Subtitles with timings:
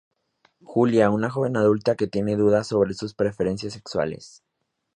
[0.63, 4.41] Julia, una joven adulta que tiene dudas sobre sus preferencias sexuales.